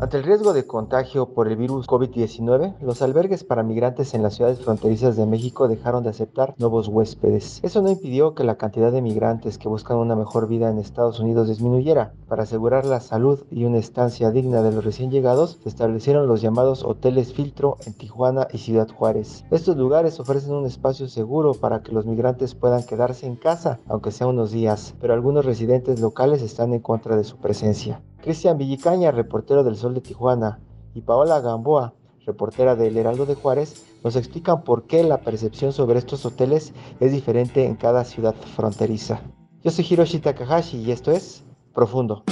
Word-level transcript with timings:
Ante 0.00 0.16
el 0.16 0.22
riesgo 0.22 0.54
de 0.54 0.66
contagio 0.66 1.34
por 1.34 1.46
el 1.46 1.56
virus 1.56 1.86
COVID-19, 1.86 2.76
los 2.80 3.02
albergues 3.02 3.44
para 3.44 3.62
migrantes 3.62 4.14
en 4.14 4.22
las 4.22 4.34
ciudades 4.34 4.58
fronterizas 4.58 5.14
de 5.14 5.26
México 5.26 5.68
dejaron 5.68 6.02
de 6.02 6.08
aceptar 6.08 6.54
nuevos 6.56 6.88
huéspedes. 6.88 7.60
Eso 7.62 7.82
no 7.82 7.90
impidió 7.90 8.34
que 8.34 8.42
la 8.42 8.56
cantidad 8.56 8.90
de 8.92 9.02
migrantes 9.02 9.58
que 9.58 9.68
buscan 9.68 9.98
una 9.98 10.16
mejor 10.16 10.48
vida 10.48 10.70
en 10.70 10.78
Estados 10.78 11.20
Unidos 11.20 11.48
disminuyera. 11.48 12.14
Para 12.28 12.44
asegurar 12.44 12.86
la 12.86 13.00
salud 13.00 13.40
y 13.50 13.66
una 13.66 13.76
estancia 13.76 14.30
digna 14.30 14.62
de 14.62 14.72
los 14.72 14.86
recién 14.86 15.10
llegados, 15.10 15.58
se 15.62 15.68
establecieron 15.68 16.26
los 16.26 16.40
llamados 16.40 16.82
hoteles 16.82 17.34
filtro 17.34 17.76
en 17.84 17.92
Tijuana 17.92 18.48
y 18.54 18.56
Ciudad 18.56 18.88
Juárez. 18.88 19.44
Estos 19.50 19.76
lugares 19.76 20.18
ofrecen 20.18 20.54
un 20.54 20.64
espacio 20.64 21.08
seguro 21.08 21.52
para 21.52 21.82
que 21.82 21.92
los 21.92 22.06
migrantes 22.06 22.54
puedan 22.54 22.84
quedarse 22.84 23.26
en 23.26 23.36
casa, 23.36 23.80
aunque 23.86 24.12
sea 24.12 24.28
unos 24.28 24.50
días, 24.50 24.94
pero 24.98 25.12
algunos 25.12 25.44
residentes 25.44 26.00
locales 26.00 26.40
están 26.40 26.72
en 26.72 26.80
contra 26.80 27.18
de 27.18 27.24
su 27.24 27.36
presencia. 27.36 28.00
Cristian 28.22 28.58
Villicaña, 28.58 29.10
reportero 29.12 29.64
del 29.64 29.76
Sol 29.76 29.94
de 29.94 30.02
Tijuana, 30.02 30.60
y 30.94 31.00
Paola 31.00 31.40
Gamboa, 31.40 31.94
reportera 32.26 32.76
del 32.76 32.96
Heraldo 32.96 33.24
de 33.24 33.34
Juárez, 33.34 33.86
nos 34.04 34.14
explican 34.16 34.62
por 34.62 34.84
qué 34.84 35.02
la 35.02 35.22
percepción 35.22 35.72
sobre 35.72 35.98
estos 35.98 36.26
hoteles 36.26 36.74
es 37.00 37.12
diferente 37.12 37.64
en 37.64 37.76
cada 37.76 38.04
ciudad 38.04 38.34
fronteriza. 38.56 39.22
Yo 39.62 39.70
soy 39.70 39.86
Hiroshi 39.88 40.18
Takahashi 40.18 40.78
y 40.78 40.90
esto 40.90 41.12
es 41.12 41.44
Profundo. 41.74 42.24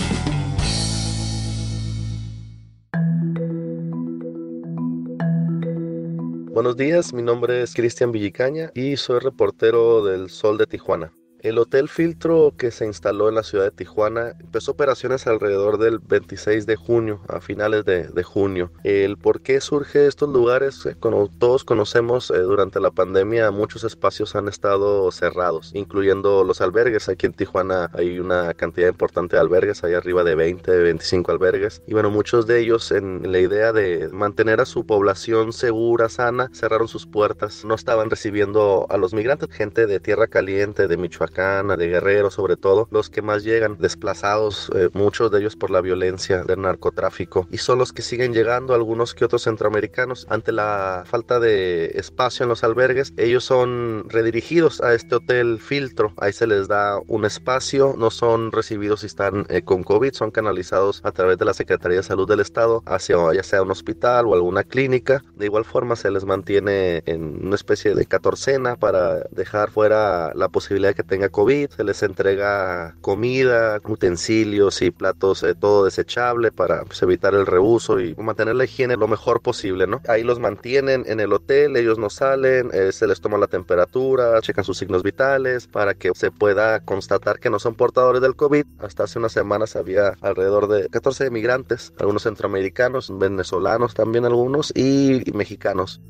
Buenos 6.53 6.77
días, 6.77 7.15
mi 7.15 7.23
nombre 7.23 7.63
es 7.63 7.73
Cristian 7.73 8.13
Villicaña 8.13 8.71
y 8.75 8.97
soy 8.97 9.21
reportero 9.21 10.05
del 10.05 10.29
Sol 10.29 10.59
de 10.59 10.67
Tijuana. 10.67 11.13
El 11.41 11.57
Hotel 11.59 11.89
Filtro 11.89 12.53
que 12.57 12.73
se 12.73 12.85
instaló 12.85 13.29
en 13.29 13.37
la 13.37 13.45
ciudad 13.45 13.67
de 13.67 13.71
Tijuana 13.71 14.35
empezó 14.41 14.73
operaciones 14.73 15.29
alrededor 15.29 15.79
del 15.79 16.01
26 16.01 16.67
de 16.67 16.75
junio, 16.75 17.21
a 17.29 17.41
finales 17.41 17.85
de, 17.85 18.23
junio. 18.25 18.73
El 18.83 19.17
por 19.17 19.41
qué 19.41 19.61
surge 19.61 20.07
estos 20.07 20.29
lugares, 20.29 20.85
eh, 20.85 20.97
como 20.99 21.29
todos 21.29 21.63
conocemos, 21.63 22.33
eh, 22.33 22.39
durante 22.41 22.81
la 22.81 22.91
pandemia 22.91 23.53
muchos 23.53 23.85
espacios 23.85 24.35
han 24.35 24.49
estado 24.49 25.13
cerrados, 25.13 25.71
incluyendo 25.75 26.43
los 26.43 26.61
albergues. 26.61 27.09
Aquí 27.09 27.27
en 27.27 27.33
Tijuana 27.33 27.89
hay 27.95 28.19
una 28.19 28.53
cantidad 28.55 28.89
importante 28.89 29.37
de 29.37 29.41
albergues, 29.41 29.85
hay 29.85 29.95
arriba 29.95 30.25
de 30.25 30.35
20, 30.35 30.77
25 30.77 31.31
albergues. 31.31 31.83
Y 31.87 31.93
bueno, 31.93 32.11
muchos 32.11 32.49
de 32.49 32.59
ellos 32.59 32.91
en 32.91 33.31
la 33.31 33.39
idea 33.39 33.73
de 33.73 34.09
mantener 34.13 34.61
a 34.61 34.67
su 34.67 34.85
población 34.85 35.53
segura, 35.53 36.09
sana, 36.09 36.51
cerraron 36.53 36.89
sus 36.89 37.07
puertas. 37.07 37.65
No 37.65 37.77
estaban 37.77 38.11
recibiendo 38.11 38.87
a 38.91 38.97
los 38.97 39.15
migrantes, 39.15 39.49
gente 39.53 39.87
de 39.87 40.01
tierra 40.01 40.27
caliente, 40.27 40.89
de 40.89 40.97
Michoacán 40.97 41.28
de 41.31 41.89
Guerrero 41.89 42.31
sobre 42.31 42.57
todo, 42.57 42.89
los 42.91 43.11
que 43.11 43.23
más 43.23 43.45
llegan 43.45 43.77
desplazados, 43.79 44.71
eh, 44.75 44.89
muchos 44.93 45.31
de 45.31 45.41
ellos 45.41 45.57
por 45.57 45.71
la 45.71 45.81
violencia 45.81 46.43
del 46.43 46.63
narcotráfico 46.63 47.47
y 47.51 47.59
son 47.59 47.79
los 47.79 47.93
que 47.93 48.03
siguen 48.03 48.33
llegando, 48.33 48.75
algunos 48.75 49.15
que 49.15 49.25
otros 49.25 49.43
centroamericanos. 49.43 50.27
Ante 50.31 50.53
la 50.53 51.05
falta 51.07 51.39
de 51.39 51.93
espacio 51.95 52.45
en 52.45 52.49
los 52.49 52.65
albergues, 52.65 53.13
ellos 53.17 53.45
son 53.45 54.09
redirigidos 54.09 54.81
a 54.81 54.95
este 54.95 55.17
hotel 55.17 55.59
filtro, 55.61 56.13
ahí 56.17 56.33
se 56.33 56.47
les 56.47 56.67
da 56.69 56.99
un 57.07 57.25
espacio, 57.25 57.95
no 57.97 58.11
son 58.11 58.51
recibidos 58.53 59.01
si 59.01 59.07
están 59.07 59.47
eh, 59.49 59.63
con 59.63 59.85
COVID, 59.85 60.13
son 60.13 60.31
canalizados 60.31 61.01
a 61.05 61.13
través 61.13 61.39
de 61.39 61.45
la 61.45 61.55
Secretaría 61.55 61.99
de 61.99 62.03
Salud 62.03 62.29
del 62.29 62.41
Estado 62.41 62.83
hacia 62.87 63.17
ya 63.35 63.43
sea 63.43 63.63
un 63.63 63.71
hospital 63.71 64.27
o 64.27 64.35
alguna 64.35 64.65
clínica. 64.65 65.23
De 65.37 65.47
igual 65.47 65.65
forma 65.65 65.97
se 65.97 66.11
les 66.11 66.25
mantiene 66.25 67.03
en 67.07 67.47
una 67.47 67.55
especie 67.55 67.95
de 67.95 68.07
catorcena 68.07 68.77
para 68.77 69.21
dejar 69.31 69.71
fuera 69.71 70.33
la 70.35 70.49
posibilidad 70.49 70.91
de 70.91 70.95
que 70.95 71.03
tengan 71.03 71.18
tenga 71.19 71.31
COVID, 71.31 71.71
se 71.71 71.83
les 71.83 72.01
entrega 72.05 72.95
comida, 73.01 73.81
utensilios 73.85 74.81
y 74.83 74.93
platos, 74.93 75.43
eh, 75.43 75.57
todo 75.57 75.85
desechable 75.85 76.53
para 76.53 76.85
pues, 76.85 77.03
evitar 77.03 77.35
el 77.35 77.45
reuso 77.45 77.99
y 77.99 78.15
mantener 78.15 78.55
la 78.55 78.65
higiene 78.65 78.97
lo 78.97 79.09
mejor 79.09 79.41
posible, 79.41 79.89
¿no? 79.89 80.01
Ahí 80.07 80.23
los 80.23 80.39
mantienen 80.39 81.03
en 81.09 81.19
el 81.19 81.33
hotel, 81.33 81.77
ellos 81.77 81.99
no 81.99 82.09
salen, 82.09 82.71
eh, 82.73 82.93
se 82.93 83.09
les 83.09 83.21
toma 83.21 83.37
la 83.37 83.49
temperatura, 83.49 84.41
checan 84.43 84.65
sus 84.65 84.79
signos 84.79 85.03
vitales 85.03 85.67
para 85.67 85.95
que 85.95 86.13
se 86.15 86.31
pueda 86.31 86.79
constatar 86.85 87.41
que 87.41 87.51
no 87.51 87.59
son 87.59 87.75
portadores 87.75 88.23
del 88.23 88.37
COVID. 88.37 88.65
Hasta 88.79 89.03
hace 89.03 89.19
unas 89.19 89.33
semanas 89.33 89.75
había 89.75 90.13
alrededor 90.21 90.69
de 90.69 90.89
14 90.89 91.33
migrantes, 91.33 91.93
algunos 91.99 92.23
centroamericanos, 92.23 93.11
venezolanos 93.19 93.95
también 93.95 94.25
algunos 94.25 94.73
y 94.77 95.25
mexicanos. 95.35 96.01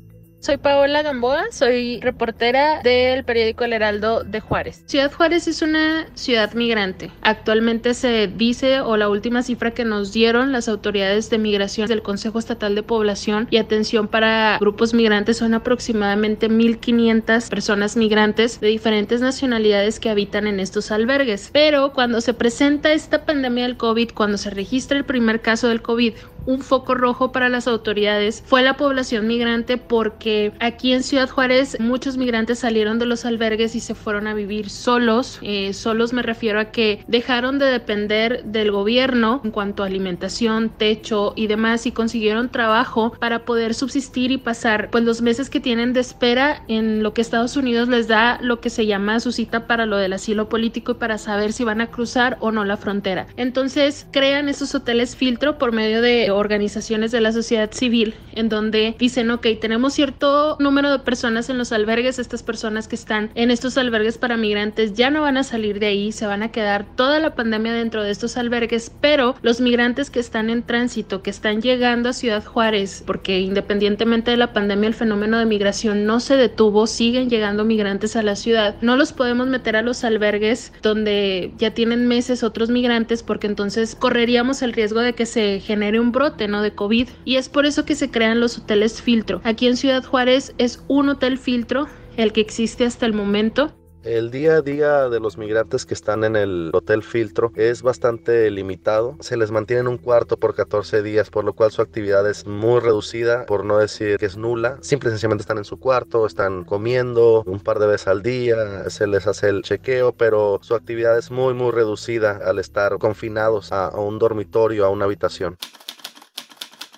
Soy 0.41 0.55
Paola 0.55 1.01
Gamboa, 1.01 1.47
soy 1.51 1.99
reportera 1.99 2.79
del 2.81 3.25
periódico 3.25 3.65
El 3.65 3.73
Heraldo 3.73 4.23
de 4.23 4.39
Juárez. 4.39 4.83
Ciudad 4.85 5.11
Juárez 5.11 5.49
es 5.49 5.61
una 5.61 6.07
ciudad 6.13 6.53
migrante. 6.53 7.11
Actualmente 7.21 7.93
se 7.93 8.27
dice, 8.27 8.79
o 8.79 8.95
la 8.95 9.09
última 9.09 9.43
cifra 9.43 9.71
que 9.71 9.83
nos 9.83 10.13
dieron 10.13 10.53
las 10.53 10.69
autoridades 10.69 11.29
de 11.29 11.39
migración 11.39 11.89
del 11.89 12.01
Consejo 12.01 12.39
Estatal 12.39 12.73
de 12.73 12.83
Población 12.83 13.49
y 13.51 13.57
Atención 13.57 14.07
para 14.07 14.57
Grupos 14.59 14.93
Migrantes 14.93 15.35
son 15.35 15.53
aproximadamente 15.53 16.49
1.500 16.49 17.49
personas 17.49 17.97
migrantes 17.97 18.61
de 18.61 18.69
diferentes 18.69 19.19
nacionalidades 19.19 19.99
que 19.99 20.09
habitan 20.09 20.47
en 20.47 20.61
estos 20.61 20.89
albergues. 20.91 21.49
Pero 21.51 21.91
cuando 21.91 22.21
se 22.21 22.33
presenta 22.33 22.93
esta 22.93 23.25
pandemia 23.25 23.65
del 23.65 23.75
COVID, 23.75 24.11
cuando 24.13 24.37
se 24.37 24.51
registra 24.51 24.97
el 24.97 25.03
primer 25.03 25.41
caso 25.41 25.67
del 25.67 25.81
COVID, 25.81 26.13
un 26.45 26.61
foco 26.61 26.95
rojo 26.95 27.31
para 27.31 27.49
las 27.49 27.67
autoridades 27.67 28.43
fue 28.45 28.61
la 28.61 28.77
población 28.77 29.27
migrante 29.27 29.77
porque 29.77 30.53
aquí 30.59 30.93
en 30.93 31.03
Ciudad 31.03 31.29
Juárez 31.29 31.77
muchos 31.79 32.17
migrantes 32.17 32.59
salieron 32.59 32.99
de 32.99 33.05
los 33.05 33.25
albergues 33.25 33.75
y 33.75 33.79
se 33.79 33.95
fueron 33.95 34.27
a 34.27 34.33
vivir 34.33 34.69
solos. 34.69 35.39
Eh, 35.41 35.73
solos 35.73 36.13
me 36.13 36.21
refiero 36.21 36.59
a 36.59 36.65
que 36.65 37.03
dejaron 37.07 37.59
de 37.59 37.65
depender 37.65 38.43
del 38.45 38.71
gobierno 38.71 39.41
en 39.43 39.51
cuanto 39.51 39.83
a 39.83 39.87
alimentación, 39.87 40.69
techo 40.69 41.33
y 41.35 41.47
demás 41.47 41.85
y 41.85 41.91
consiguieron 41.91 42.49
trabajo 42.49 43.13
para 43.19 43.45
poder 43.45 43.73
subsistir 43.73 44.31
y 44.31 44.37
pasar 44.37 44.89
pues 44.91 45.03
los 45.03 45.21
meses 45.21 45.49
que 45.49 45.59
tienen 45.59 45.93
de 45.93 45.99
espera 45.99 46.63
en 46.67 47.03
lo 47.03 47.13
que 47.13 47.21
Estados 47.21 47.57
Unidos 47.57 47.89
les 47.89 48.07
da 48.07 48.39
lo 48.41 48.59
que 48.59 48.69
se 48.69 48.85
llama 48.85 49.19
su 49.19 49.31
cita 49.31 49.67
para 49.67 49.85
lo 49.85 49.97
del 49.97 50.13
asilo 50.13 50.49
político 50.49 50.93
y 50.93 50.95
para 50.95 51.17
saber 51.17 51.53
si 51.53 51.63
van 51.63 51.81
a 51.81 51.87
cruzar 51.87 52.37
o 52.39 52.51
no 52.51 52.65
la 52.65 52.77
frontera. 52.77 53.27
Entonces 53.37 54.07
crean 54.11 54.49
esos 54.49 54.73
hoteles 54.75 55.15
filtro 55.15 55.57
por 55.57 55.71
medio 55.71 56.01
de 56.01 56.28
organizaciones 56.35 57.11
de 57.11 57.21
la 57.21 57.31
sociedad 57.31 57.71
civil 57.71 58.15
en 58.33 58.49
donde 58.49 58.95
dicen, 58.99 59.31
ok, 59.31 59.47
tenemos 59.59 59.93
cierto 59.93 60.57
número 60.59 60.91
de 60.91 60.99
personas 60.99 61.49
en 61.49 61.57
los 61.57 61.71
albergues, 61.71 62.19
estas 62.19 62.43
personas 62.43 62.87
que 62.87 62.95
están 62.95 63.29
en 63.35 63.51
estos 63.51 63.77
albergues 63.77 64.17
para 64.17 64.37
migrantes 64.37 64.93
ya 64.93 65.09
no 65.09 65.21
van 65.21 65.37
a 65.37 65.43
salir 65.43 65.79
de 65.79 65.87
ahí, 65.87 66.11
se 66.11 66.27
van 66.27 66.43
a 66.43 66.51
quedar 66.51 66.85
toda 66.95 67.19
la 67.19 67.35
pandemia 67.35 67.73
dentro 67.73 68.03
de 68.03 68.11
estos 68.11 68.37
albergues, 68.37 68.91
pero 69.01 69.35
los 69.41 69.61
migrantes 69.61 70.09
que 70.09 70.19
están 70.19 70.49
en 70.49 70.63
tránsito, 70.63 71.21
que 71.21 71.29
están 71.29 71.61
llegando 71.61 72.09
a 72.09 72.13
Ciudad 72.13 72.43
Juárez, 72.43 73.03
porque 73.05 73.39
independientemente 73.39 74.31
de 74.31 74.37
la 74.37 74.53
pandemia 74.53 74.87
el 74.87 74.93
fenómeno 74.93 75.37
de 75.37 75.45
migración 75.45 76.05
no 76.05 76.19
se 76.19 76.35
detuvo, 76.35 76.87
siguen 76.87 77.29
llegando 77.29 77.65
migrantes 77.65 78.15
a 78.15 78.23
la 78.23 78.35
ciudad, 78.35 78.75
no 78.81 78.95
los 78.95 79.13
podemos 79.13 79.47
meter 79.47 79.75
a 79.75 79.81
los 79.81 80.03
albergues 80.03 80.73
donde 80.81 81.51
ya 81.57 81.73
tienen 81.73 82.07
meses 82.07 82.43
otros 82.43 82.69
migrantes 82.69 83.23
porque 83.23 83.47
entonces 83.47 83.95
correríamos 83.95 84.61
el 84.61 84.73
riesgo 84.73 85.01
de 85.01 85.13
que 85.13 85.25
se 85.25 85.59
genere 85.59 85.99
un 85.99 86.11
brote, 86.19 86.49
¿no? 86.49 86.61
De 86.61 86.75
COVID. 86.75 87.07
Y 87.23 87.37
es 87.37 87.47
por 87.47 87.65
eso 87.65 87.85
que 87.85 87.95
se 87.95 88.11
crean 88.11 88.41
los 88.41 88.57
hoteles 88.57 89.01
filtro. 89.01 89.39
Aquí 89.45 89.67
en 89.67 89.77
Ciudad 89.77 90.03
Juárez 90.03 90.53
es 90.57 90.83
un 90.89 91.07
hotel 91.07 91.37
filtro, 91.37 91.87
el 92.17 92.33
que 92.33 92.41
existe 92.41 92.83
hasta 92.85 93.05
el 93.05 93.13
momento. 93.13 93.73
El 94.03 94.31
día 94.31 94.55
a 94.55 94.61
día 94.61 95.09
de 95.09 95.19
los 95.19 95.37
migrantes 95.37 95.85
que 95.85 95.93
están 95.93 96.23
en 96.23 96.35
el 96.35 96.71
hotel 96.73 97.03
filtro 97.03 97.51
es 97.55 97.81
bastante 97.81 98.49
limitado. 98.49 99.17
Se 99.19 99.37
les 99.37 99.51
mantiene 99.51 99.81
en 99.81 99.87
un 99.87 99.97
cuarto 99.97 100.37
por 100.37 100.55
14 100.55 101.03
días, 101.03 101.29
por 101.29 101.43
lo 101.43 101.53
cual 101.53 101.71
su 101.71 101.81
actividad 101.81 102.29
es 102.29 102.45
muy 102.45 102.79
reducida, 102.79 103.45
por 103.45 103.65
no 103.65 103.77
decir 103.77 104.17
que 104.17 104.25
es 104.25 104.37
nula. 104.37 104.77
Simple 104.81 105.09
y 105.09 105.11
sencillamente 105.11 105.43
están 105.43 105.57
en 105.57 105.65
su 105.65 105.79
cuarto, 105.79 106.25
están 106.25 106.63
comiendo 106.63 107.43
un 107.45 107.59
par 107.59 107.79
de 107.79 107.87
veces 107.87 108.07
al 108.07 108.21
día, 108.23 108.89
se 108.89 109.05
les 109.05 109.27
hace 109.27 109.49
el 109.49 109.63
chequeo, 109.63 110.13
pero 110.13 110.59
su 110.61 110.75
actividad 110.75 111.17
es 111.17 111.29
muy, 111.29 111.53
muy 111.53 111.71
reducida 111.71 112.39
al 112.43 112.59
estar 112.59 112.97
confinados 112.99 113.73
a, 113.73 113.87
a 113.87 113.99
un 113.99 114.17
dormitorio, 114.17 114.85
a 114.85 114.89
una 114.89 115.05
habitación. 115.05 115.57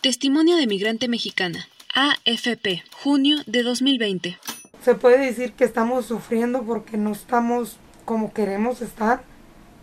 Testimonio 0.02 0.58
de 0.58 0.66
migrante 0.66 1.08
mexicana. 1.08 1.68
AFP, 1.94 2.84
junio 2.92 3.38
de 3.46 3.62
2020. 3.62 4.36
se 4.84 4.96
puede 4.96 5.20
decir 5.20 5.54
que 5.54 5.64
estamos 5.64 6.08
sufriendo 6.08 6.64
porque 6.64 6.98
no 6.98 7.12
estamos 7.12 7.78
como 8.04 8.34
queremos 8.34 8.82
estar, 8.82 9.22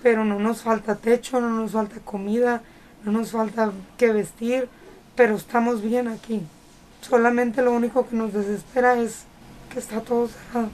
pero 0.02 0.24
no 0.24 0.40
nos 0.40 0.62
falta 0.62 0.96
techo, 0.96 1.40
no 1.40 1.50
nos 1.50 1.70
falta 1.70 2.00
comida, 2.00 2.62
no 3.04 3.12
nos 3.12 3.30
falta 3.30 3.70
que 3.96 4.12
vestir, 4.12 4.68
pero 5.14 5.36
estamos 5.36 5.82
bien 5.82 6.08
aquí. 6.08 6.42
Solamente 7.00 7.62
lo 7.62 7.70
único 7.70 8.08
que 8.08 8.16
nos 8.16 8.32
desespera 8.32 8.98
es 8.98 9.22
que 9.72 9.78
está 9.78 10.00
todo 10.00 10.26
cerrado 10.26 10.70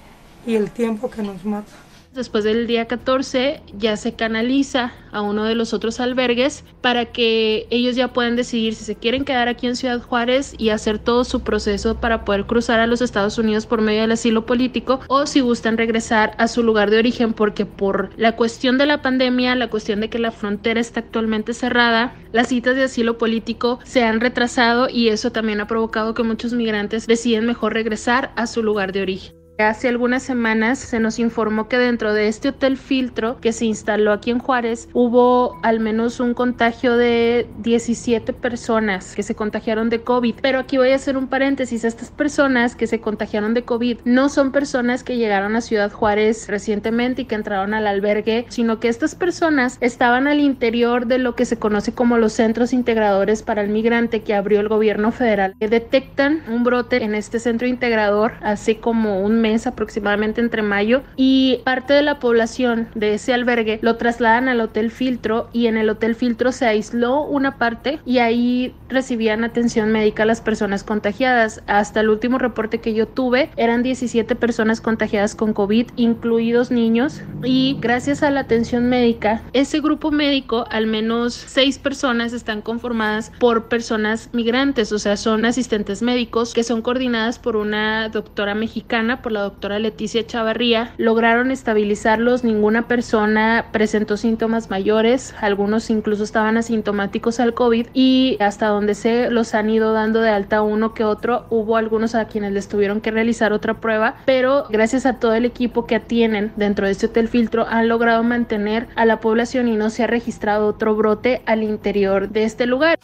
y 0.46 0.54
el 0.54 0.70
tiempo 0.70 1.10
que 1.10 1.20
nos 1.20 1.44
mata. 1.44 1.72
Después 2.14 2.44
del 2.44 2.68
día 2.68 2.86
14 2.86 3.60
ya 3.76 3.96
se 3.96 4.14
canaliza 4.14 4.92
a 5.10 5.20
uno 5.20 5.42
de 5.42 5.56
los 5.56 5.74
otros 5.74 5.98
albergues 5.98 6.64
para 6.80 7.06
que 7.06 7.66
ellos 7.70 7.96
ya 7.96 8.12
puedan 8.12 8.36
decidir 8.36 8.76
si 8.76 8.84
se 8.84 8.94
quieren 8.94 9.24
quedar 9.24 9.48
aquí 9.48 9.66
en 9.66 9.74
Ciudad 9.74 10.00
Juárez 10.00 10.54
y 10.56 10.68
hacer 10.68 11.00
todo 11.00 11.24
su 11.24 11.42
proceso 11.42 11.96
para 11.96 12.24
poder 12.24 12.46
cruzar 12.46 12.78
a 12.78 12.86
los 12.86 13.02
Estados 13.02 13.36
Unidos 13.36 13.66
por 13.66 13.80
medio 13.80 14.02
del 14.02 14.12
asilo 14.12 14.46
político 14.46 15.00
o 15.08 15.26
si 15.26 15.40
gustan 15.40 15.76
regresar 15.76 16.36
a 16.38 16.46
su 16.46 16.62
lugar 16.62 16.92
de 16.92 17.00
origen 17.00 17.32
porque 17.32 17.66
por 17.66 18.10
la 18.16 18.36
cuestión 18.36 18.78
de 18.78 18.86
la 18.86 19.02
pandemia, 19.02 19.56
la 19.56 19.68
cuestión 19.68 20.00
de 20.00 20.08
que 20.08 20.20
la 20.20 20.30
frontera 20.30 20.78
está 20.80 21.00
actualmente 21.00 21.52
cerrada, 21.52 22.14
las 22.30 22.46
citas 22.46 22.76
de 22.76 22.84
asilo 22.84 23.18
político 23.18 23.80
se 23.82 24.04
han 24.04 24.20
retrasado 24.20 24.88
y 24.88 25.08
eso 25.08 25.32
también 25.32 25.60
ha 25.60 25.66
provocado 25.66 26.14
que 26.14 26.22
muchos 26.22 26.52
migrantes 26.52 27.08
deciden 27.08 27.44
mejor 27.44 27.74
regresar 27.74 28.32
a 28.36 28.46
su 28.46 28.62
lugar 28.62 28.92
de 28.92 29.02
origen. 29.02 29.43
Hace 29.58 29.88
algunas 29.88 30.24
semanas 30.24 30.80
se 30.80 30.98
nos 30.98 31.20
informó 31.20 31.68
que 31.68 31.78
dentro 31.78 32.12
de 32.12 32.26
este 32.26 32.48
hotel 32.48 32.76
filtro 32.76 33.40
que 33.40 33.52
se 33.52 33.66
instaló 33.66 34.10
aquí 34.10 34.32
en 34.32 34.40
Juárez 34.40 34.88
hubo 34.94 35.56
al 35.62 35.78
menos 35.78 36.18
un 36.18 36.34
contagio 36.34 36.96
de 36.96 37.46
17 37.58 38.32
personas 38.32 39.14
que 39.14 39.22
se 39.22 39.36
contagiaron 39.36 39.90
de 39.90 40.02
COVID. 40.02 40.34
Pero 40.42 40.58
aquí 40.58 40.76
voy 40.76 40.90
a 40.90 40.96
hacer 40.96 41.16
un 41.16 41.28
paréntesis. 41.28 41.84
Estas 41.84 42.10
personas 42.10 42.74
que 42.74 42.88
se 42.88 43.00
contagiaron 43.00 43.54
de 43.54 43.62
COVID 43.62 43.98
no 44.04 44.28
son 44.28 44.50
personas 44.50 45.04
que 45.04 45.18
llegaron 45.18 45.54
a 45.54 45.60
Ciudad 45.60 45.92
Juárez 45.92 46.48
recientemente 46.48 47.22
y 47.22 47.24
que 47.26 47.36
entraron 47.36 47.74
al 47.74 47.86
albergue, 47.86 48.46
sino 48.48 48.80
que 48.80 48.88
estas 48.88 49.14
personas 49.14 49.78
estaban 49.80 50.26
al 50.26 50.40
interior 50.40 51.06
de 51.06 51.18
lo 51.18 51.36
que 51.36 51.44
se 51.44 51.60
conoce 51.60 51.94
como 51.94 52.18
los 52.18 52.32
centros 52.32 52.72
integradores 52.72 53.44
para 53.44 53.62
el 53.62 53.68
migrante 53.68 54.22
que 54.22 54.34
abrió 54.34 54.58
el 54.58 54.68
gobierno 54.68 55.12
federal. 55.12 55.54
Detectan 55.60 56.42
un 56.48 56.64
brote 56.64 57.04
en 57.04 57.14
este 57.14 57.38
centro 57.38 57.68
integrador 57.68 58.32
hace 58.42 58.78
como 58.78 59.20
un 59.20 59.43
mes 59.44 59.66
aproximadamente 59.66 60.40
entre 60.40 60.62
mayo 60.62 61.02
y 61.16 61.60
parte 61.64 61.92
de 61.92 62.00
la 62.00 62.18
población 62.18 62.88
de 62.94 63.12
ese 63.12 63.34
albergue 63.34 63.78
lo 63.82 63.96
trasladan 63.96 64.48
al 64.48 64.62
Hotel 64.62 64.90
Filtro 64.90 65.50
y 65.52 65.66
en 65.66 65.76
el 65.76 65.90
Hotel 65.90 66.14
Filtro 66.14 66.50
se 66.50 66.64
aisló 66.64 67.20
una 67.24 67.58
parte 67.58 68.00
y 68.06 68.18
ahí 68.18 68.74
recibían 68.88 69.44
atención 69.44 69.92
médica 69.92 70.24
las 70.24 70.40
personas 70.40 70.82
contagiadas. 70.82 71.62
Hasta 71.66 72.00
el 72.00 72.08
último 72.08 72.38
reporte 72.38 72.80
que 72.80 72.94
yo 72.94 73.06
tuve 73.06 73.50
eran 73.56 73.82
17 73.82 74.34
personas 74.34 74.80
contagiadas 74.80 75.34
con 75.34 75.52
COVID, 75.52 75.88
incluidos 75.96 76.70
niños 76.70 77.20
y 77.42 77.76
gracias 77.80 78.22
a 78.22 78.30
la 78.30 78.40
atención 78.40 78.88
médica, 78.88 79.42
ese 79.52 79.80
grupo 79.80 80.10
médico, 80.10 80.64
al 80.70 80.86
menos 80.86 81.34
seis 81.34 81.78
personas 81.78 82.32
están 82.32 82.62
conformadas 82.62 83.30
por 83.38 83.68
personas 83.68 84.30
migrantes, 84.32 84.90
o 84.92 84.98
sea, 84.98 85.18
son 85.18 85.44
asistentes 85.44 86.00
médicos 86.00 86.54
que 86.54 86.64
son 86.64 86.80
coordinadas 86.80 87.38
por 87.38 87.56
una 87.56 88.08
doctora 88.08 88.54
mexicana, 88.54 89.20
por 89.20 89.32
la 89.34 89.42
doctora 89.42 89.78
Leticia 89.78 90.26
Chavarría, 90.26 90.94
lograron 90.96 91.50
estabilizarlos, 91.50 92.44
ninguna 92.44 92.88
persona 92.88 93.66
presentó 93.72 94.16
síntomas 94.16 94.70
mayores, 94.70 95.34
algunos 95.40 95.90
incluso 95.90 96.24
estaban 96.24 96.56
asintomáticos 96.56 97.40
al 97.40 97.52
COVID 97.52 97.88
y 97.92 98.38
hasta 98.40 98.68
donde 98.68 98.94
se 98.94 99.30
los 99.30 99.54
han 99.54 99.68
ido 99.68 99.92
dando 99.92 100.22
de 100.22 100.30
alta 100.30 100.62
uno 100.62 100.94
que 100.94 101.04
otro, 101.04 101.46
hubo 101.50 101.76
algunos 101.76 102.14
a 102.14 102.26
quienes 102.26 102.52
les 102.52 102.68
tuvieron 102.68 103.02
que 103.02 103.10
realizar 103.10 103.52
otra 103.52 103.80
prueba, 103.80 104.16
pero 104.24 104.66
gracias 104.70 105.04
a 105.04 105.18
todo 105.18 105.34
el 105.34 105.44
equipo 105.44 105.86
que 105.86 106.00
tienen 106.00 106.52
dentro 106.56 106.86
de 106.86 106.92
este 106.92 107.06
hotel 107.06 107.28
filtro 107.28 107.66
han 107.68 107.88
logrado 107.88 108.22
mantener 108.22 108.88
a 108.94 109.04
la 109.04 109.20
población 109.20 109.68
y 109.68 109.76
no 109.76 109.90
se 109.90 110.04
ha 110.04 110.06
registrado 110.06 110.68
otro 110.68 110.94
brote 110.94 111.42
al 111.44 111.62
interior 111.62 112.28
de 112.28 112.44
este 112.44 112.66
lugar. 112.66 112.98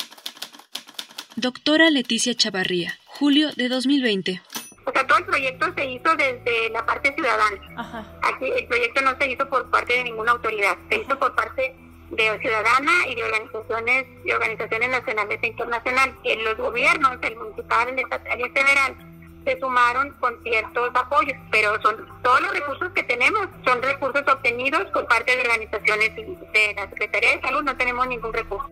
Doctora 1.37 1.91
Leticia 1.91 2.35
Chavarría, 2.35 2.99
julio 3.07 3.51
de 3.57 3.69
2020. 3.69 4.43
O 4.91 4.93
sea, 4.93 5.07
todo 5.07 5.19
el 5.19 5.25
proyecto 5.25 5.67
se 5.77 5.85
hizo 5.85 6.17
desde 6.17 6.69
la 6.71 6.85
parte 6.85 7.15
ciudadana. 7.15 8.11
Aquí 8.23 8.51
el 8.51 8.67
proyecto 8.67 9.01
no 9.03 9.17
se 9.19 9.31
hizo 9.31 9.49
por 9.49 9.71
parte 9.71 9.95
de 9.95 10.05
ninguna 10.05 10.33
autoridad, 10.33 10.77
se 10.89 10.97
hizo 10.97 11.17
por 11.17 11.33
parte 11.37 11.77
de 12.11 12.39
ciudadana 12.41 12.93
y 13.07 13.15
de 13.15 13.23
organizaciones 13.23 14.07
y 14.25 14.33
organizaciones 14.33 14.91
nacionales 14.91 15.39
e 15.43 15.47
internacionales. 15.47 16.15
En 16.25 16.45
los 16.45 16.57
gobiernos, 16.57 17.19
el 17.23 17.37
municipal, 17.37 17.89
el 17.89 18.01
estatal 18.01 18.41
y 18.41 18.43
el 18.43 18.53
federal, 18.53 18.97
se 19.45 19.61
sumaron 19.61 20.11
con 20.19 20.43
ciertos 20.43 20.91
apoyos, 20.93 21.39
pero 21.53 21.81
son 21.83 21.97
todos 22.23 22.41
los 22.41 22.53
recursos 22.53 22.91
que 22.93 23.05
tenemos 23.05 23.49
son 23.65 23.81
recursos 23.81 24.23
obtenidos 24.27 24.85
por 24.93 25.07
parte 25.07 25.37
de 25.37 25.43
organizaciones 25.43 26.17
de 26.17 26.75
la 26.75 26.89
Secretaría 26.91 27.37
de 27.37 27.41
Salud, 27.41 27.63
no 27.63 27.77
tenemos 27.77 28.09
ningún 28.09 28.33
recurso. 28.33 28.69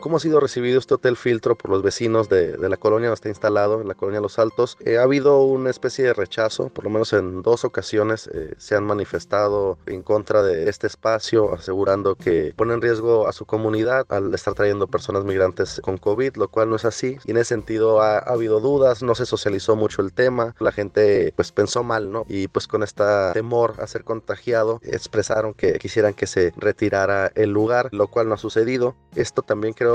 ¿Cómo 0.00 0.16
ha 0.16 0.20
sido 0.20 0.40
recibido 0.40 0.78
este 0.78 0.94
hotel 0.94 1.14
filtro 1.14 1.58
por 1.58 1.70
los 1.70 1.82
vecinos 1.82 2.30
de, 2.30 2.56
la 2.56 2.76
colonia 2.78 3.08
donde 3.08 3.16
está 3.16 3.28
instalado, 3.28 3.82
en 3.82 3.88
la 3.88 3.94
colonia 3.94 4.22
Los 4.22 4.38
Altos? 4.38 4.78
Eh, 4.80 4.96
ha 4.96 5.02
habido 5.02 5.42
una 5.42 5.68
especie 5.68 6.06
de 6.06 6.14
rechazo, 6.14 6.70
por 6.70 6.84
lo 6.84 6.90
menos 6.90 7.12
en 7.12 7.42
dos 7.42 7.66
ocasiones 7.66 8.26
eh, 8.32 8.54
se 8.56 8.74
han 8.74 8.84
manifestado 8.84 9.76
en 9.84 10.02
contra 10.02 10.42
de 10.42 10.70
este 10.70 10.86
espacio, 10.86 11.52
asegurando 11.52 12.14
que 12.14 12.54
pone 12.56 12.72
en 12.72 12.80
riesgo 12.80 13.28
a 13.28 13.32
su 13.32 13.44
comunidad 13.44 14.06
al 14.08 14.32
estar 14.32 14.54
trayendo 14.54 14.86
personas 14.86 15.24
migrantes 15.24 15.82
con 15.84 15.98
COVID, 15.98 16.36
lo 16.36 16.48
cual 16.48 16.70
no 16.70 16.76
es 16.76 16.86
así. 16.86 17.18
Y 17.26 17.32
en 17.32 17.36
ese 17.36 17.50
sentido 17.50 18.00
ha, 18.00 18.18
habido 18.20 18.60
dudas, 18.60 19.02
no 19.02 19.14
se 19.14 19.26
socializó 19.26 19.76
mucho 19.76 20.00
el 20.00 20.14
tema, 20.14 20.54
la 20.60 20.72
gente 20.72 21.34
pues 21.36 21.52
pensó 21.52 21.82
mal, 21.82 22.10
¿no? 22.10 22.24
Y 22.26 22.48
pues 22.48 22.66
con 22.66 22.82
este 22.82 23.04
temor 23.34 23.74
a 23.78 23.86
ser 23.86 24.04
contagiado, 24.04 24.80
expresaron 24.82 25.52
que 25.52 25.78
quisieran 25.78 26.14
que 26.14 26.26
se 26.26 26.54
retirara 26.56 27.30
el 27.34 27.50
lugar, 27.50 27.90
lo 27.92 28.08
cual 28.08 28.28
no 28.28 28.34
ha 28.34 28.38
sucedido. 28.38 28.94
Esto 29.14 29.42
también 29.42 29.74
creo 29.74 29.89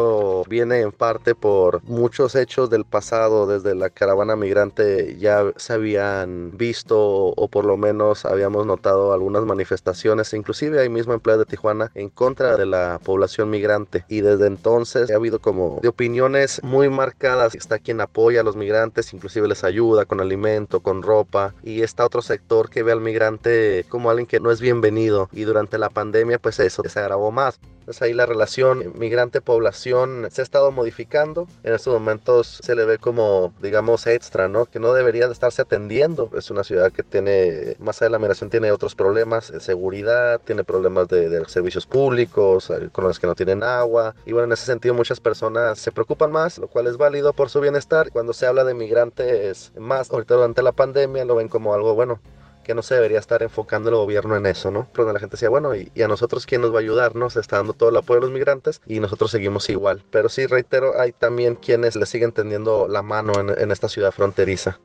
viene 0.48 0.82
en 0.82 0.92
parte 0.92 1.36
por 1.36 1.84
muchos 1.84 2.36
hechos 2.36 2.70
del 2.70 2.86
pasado, 2.86 3.48
desde 3.48 3.76
la 3.76 3.90
caravana 3.90 4.36
migrante 4.36 5.18
ya 5.18 5.52
se 5.56 5.74
habían 5.74 6.56
visto 6.58 7.00
o 7.00 7.48
por 7.48 7.66
lo 7.66 7.78
menos 7.78 8.26
habíamos 8.26 8.66
notado 8.66 9.14
algunas 9.14 9.44
manifestaciones, 9.46 10.34
inclusive 10.34 10.80
ahí 10.80 10.90
mismo 10.90 11.14
en 11.14 11.20
Playa 11.20 11.40
de 11.40 11.46
Tijuana, 11.46 11.92
en 11.96 12.10
contra 12.10 12.58
de 12.58 12.66
la 12.66 13.00
población 13.04 13.50
migrante. 13.50 14.06
Y 14.08 14.22
desde 14.22 14.48
entonces 14.48 15.12
ha 15.12 15.16
habido 15.16 15.40
como 15.40 15.80
de 15.82 15.88
opiniones 15.88 16.62
muy 16.64 16.90
marcadas. 16.90 17.56
Está 17.56 17.80
quien 17.80 18.02
apoya 18.02 18.42
a 18.42 18.44
los 18.44 18.56
migrantes, 18.56 19.14
inclusive 19.14 19.48
les 19.48 19.64
ayuda 19.64 20.06
con 20.06 20.20
alimento, 20.22 20.82
con 20.82 21.02
ropa. 21.02 21.54
Y 21.64 21.82
está 21.82 22.06
otro 22.06 22.22
sector 22.22 22.70
que 22.70 22.84
ve 22.84 22.92
al 22.92 23.02
migrante 23.02 23.86
como 23.90 24.10
alguien 24.10 24.28
que 24.28 24.40
no 24.40 24.52
es 24.52 24.62
bienvenido. 24.62 25.30
Y 25.32 25.44
durante 25.44 25.78
la 25.78 25.90
pandemia, 25.90 26.40
pues 26.40 26.60
eso 26.60 26.84
se 26.86 27.00
agravó 27.00 27.32
más. 27.32 27.60
Entonces 27.86 28.02
ahí 28.02 28.14
la 28.14 28.26
relación 28.26 28.94
migrante-población 28.98 30.28
se 30.32 30.42
ha 30.42 30.44
estado 30.44 30.72
modificando. 30.72 31.48
En 31.62 31.76
estos 31.76 31.94
momentos 31.94 32.60
se 32.64 32.74
le 32.74 32.84
ve 32.84 32.98
como, 32.98 33.54
digamos, 33.62 34.08
extra, 34.08 34.48
¿no? 34.48 34.66
Que 34.66 34.80
no 34.80 34.92
debería 34.92 35.28
de 35.28 35.34
estarse 35.34 35.62
atendiendo. 35.62 36.32
Es 36.36 36.50
una 36.50 36.64
ciudad 36.64 36.92
que 36.92 37.04
tiene, 37.04 37.76
más 37.78 38.02
allá 38.02 38.08
de 38.08 38.12
la 38.14 38.18
migración, 38.18 38.50
tiene 38.50 38.72
otros 38.72 38.96
problemas 38.96 39.52
de 39.52 39.60
seguridad, 39.60 40.42
tiene 40.44 40.64
problemas 40.64 41.08
de, 41.10 41.46
servicios 41.46 41.86
públicos, 41.86 42.74
con 42.92 43.04
los 43.04 43.20
que 43.20 43.28
no 43.28 43.36
tienen 43.36 43.62
agua. 43.62 44.16
Y 44.26 44.32
bueno, 44.32 44.46
en 44.46 44.54
ese 44.54 44.66
sentido 44.66 44.96
muchas 44.96 45.20
personas 45.20 45.78
se 45.78 45.92
preocupan 45.92 46.32
más, 46.32 46.58
lo 46.58 46.68
cual 46.68 46.88
es 46.88 46.98
válido 46.98 47.34
por 47.34 47.52
su 47.52 47.62
bienestar. 47.62 48.10
Cuando 48.12 48.34
se 48.34 48.48
habla 48.48 48.64
de 48.64 48.74
migrantes 48.74 49.74
más, 49.78 50.10
ahorita 50.10 50.34
durante 50.34 50.64
la 50.64 50.72
pandemia, 50.72 51.24
lo 51.24 51.36
ven 51.36 51.50
como 51.50 51.76
algo, 51.76 51.94
bueno, 51.94 52.20
que 52.66 52.74
no 52.74 52.82
se 52.82 52.96
debería 52.96 53.20
estar 53.20 53.44
enfocando 53.44 53.90
el 53.90 53.96
gobierno 53.96 54.36
en 54.36 54.46
eso, 54.48 54.72
¿no? 54.72 54.90
Pero 54.92 55.14
la 55.14 55.20
gente 55.20 55.36
decía, 55.36 55.50
bueno, 55.50 55.76
¿y, 55.76 55.90
a 56.02 56.08
nosotros 56.08 56.46
quién 56.46 56.62
nos 56.62 56.74
va 56.74 56.78
a 56.78 56.82
ayudar? 56.82 57.16
¿no? 57.16 57.30
Se 57.30 57.40
está 57.40 57.58
dando 57.58 57.74
todo 57.74 57.90
el 57.90 57.98
apoyo 57.98 58.18
a 58.18 58.22
los 58.24 58.32
migrantes 58.32 58.82
y 58.88 59.00
nosotros 59.00 59.32
seguimos 59.32 59.70
igual. 59.70 60.04
Pero 60.10 60.28
sí, 60.28 60.48
reitero, 60.48 61.00
hay 61.00 61.12
también 61.12 61.56
quienes 61.56 61.96
le 61.96 62.06
siguen 62.06 62.32
tendiendo 62.32 62.88
la 62.88 63.04
mano 63.04 63.34
en, 63.40 63.72
esta 63.72 63.88
ciudad 63.88 64.12
fronteriza. 64.12 64.80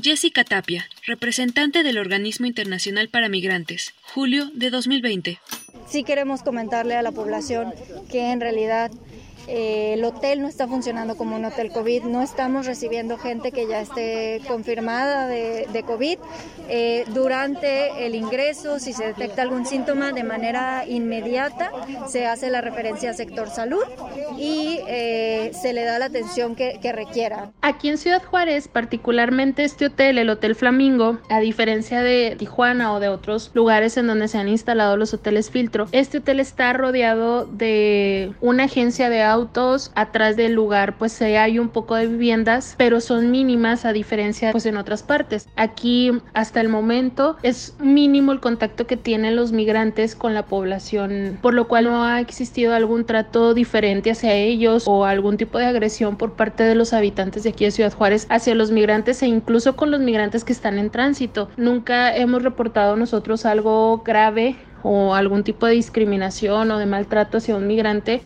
Jessica 0.00 0.44
Tapia, 0.44 0.86
representante 1.06 1.82
del 1.82 1.98
Organismo 1.98 2.46
Internacional 2.46 3.08
para 3.08 3.28
Migrantes, 3.28 3.94
julio 4.14 4.50
de 4.54 4.70
2020. 4.70 5.40
Sí 5.86 6.04
queremos 6.04 6.42
comentarle 6.42 6.94
a 6.94 7.02
la 7.02 7.12
población 7.12 7.74
que 8.10 8.30
en 8.30 8.40
realidad 8.40 8.90
eh, 9.52 9.94
el 9.94 10.04
hotel 10.04 10.42
no 10.42 10.48
está 10.48 10.68
funcionando 10.68 11.16
como 11.16 11.34
un 11.34 11.44
hotel 11.44 11.72
COVID, 11.72 12.04
no 12.04 12.22
estamos 12.22 12.66
recibiendo 12.66 13.18
gente 13.18 13.50
que 13.50 13.66
ya 13.66 13.80
esté 13.80 14.40
confirmada 14.46 15.26
de, 15.26 15.66
de 15.72 15.82
COVID. 15.82 16.18
Eh, 16.68 17.04
durante 17.08 18.06
el 18.06 18.14
ingreso, 18.14 18.78
si 18.78 18.92
se 18.92 19.06
detecta 19.06 19.42
algún 19.42 19.66
síntoma 19.66 20.12
de 20.12 20.22
manera 20.22 20.84
inmediata, 20.86 21.72
se 22.06 22.26
hace 22.26 22.48
la 22.48 22.60
referencia 22.60 23.10
al 23.10 23.16
sector 23.16 23.50
salud 23.50 23.82
y 24.38 24.78
eh, 24.86 25.50
se 25.60 25.72
le 25.72 25.82
da 25.82 25.98
la 25.98 26.04
atención 26.04 26.54
que, 26.54 26.78
que 26.80 26.92
requiera. 26.92 27.50
Aquí 27.60 27.88
en 27.88 27.98
Ciudad 27.98 28.22
Juárez, 28.22 28.68
particularmente 28.68 29.64
este 29.64 29.86
hotel, 29.86 30.18
el 30.18 30.30
Hotel 30.30 30.54
Flamingo, 30.54 31.18
a 31.28 31.40
diferencia 31.40 32.02
de 32.02 32.36
Tijuana 32.38 32.92
o 32.92 33.00
de 33.00 33.08
otros 33.08 33.50
lugares 33.54 33.96
en 33.96 34.06
donde 34.06 34.28
se 34.28 34.38
han 34.38 34.48
instalado 34.48 34.96
los 34.96 35.12
hoteles 35.12 35.50
filtro, 35.50 35.88
este 35.90 36.18
hotel 36.18 36.38
está 36.38 36.72
rodeado 36.72 37.46
de 37.46 38.32
una 38.40 38.64
agencia 38.64 39.10
de 39.10 39.22
autos, 39.40 39.90
atrás 39.94 40.36
del 40.36 40.52
lugar 40.52 40.96
pues 40.98 41.20
hay 41.22 41.58
un 41.58 41.68
poco 41.68 41.94
de 41.94 42.06
viviendas, 42.06 42.74
pero 42.76 43.00
son 43.00 43.30
mínimas 43.30 43.84
a 43.84 43.92
diferencia 43.92 44.52
pues 44.52 44.66
en 44.66 44.76
otras 44.76 45.02
partes. 45.02 45.48
Aquí 45.56 46.12
hasta 46.34 46.60
el 46.60 46.68
momento 46.68 47.36
es 47.42 47.74
mínimo 47.80 48.32
el 48.32 48.40
contacto 48.40 48.86
que 48.86 48.96
tienen 48.96 49.36
los 49.36 49.52
migrantes 49.52 50.14
con 50.14 50.34
la 50.34 50.46
población, 50.46 51.38
por 51.40 51.54
lo 51.54 51.68
cual 51.68 51.84
no 51.84 52.04
ha 52.04 52.20
existido 52.20 52.74
algún 52.74 53.04
trato 53.04 53.54
diferente 53.54 54.10
hacia 54.10 54.34
ellos 54.34 54.84
o 54.86 55.04
algún 55.04 55.36
tipo 55.36 55.58
de 55.58 55.66
agresión 55.66 56.16
por 56.16 56.32
parte 56.34 56.62
de 56.64 56.74
los 56.74 56.92
habitantes 56.92 57.42
de 57.42 57.50
aquí 57.50 57.64
de 57.64 57.70
Ciudad 57.70 57.92
Juárez 57.92 58.26
hacia 58.28 58.54
los 58.54 58.70
migrantes 58.70 59.22
e 59.22 59.26
incluso 59.26 59.76
con 59.76 59.90
los 59.90 60.00
migrantes 60.00 60.44
que 60.44 60.52
están 60.52 60.78
en 60.78 60.90
tránsito. 60.90 61.48
Nunca 61.56 62.14
hemos 62.14 62.42
reportado 62.42 62.96
nosotros 62.96 63.46
algo 63.46 64.02
grave 64.04 64.56
o 64.82 65.14
algún 65.14 65.44
tipo 65.44 65.66
de 65.66 65.74
discriminación 65.74 66.70
o 66.70 66.78
de 66.78 66.86
maltrato 66.86 67.38
hacia 67.38 67.56
un 67.56 67.66
migrante. 67.66 68.22